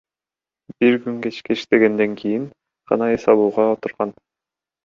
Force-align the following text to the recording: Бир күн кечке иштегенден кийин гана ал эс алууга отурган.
Бир 0.83 0.97
күн 1.03 1.19
кечке 1.25 1.57
иштегенден 1.59 2.17
кийин 2.23 2.49
гана 2.93 3.11
ал 3.13 3.17
эс 3.21 3.31
алууга 3.35 3.71
отурган. 3.77 4.19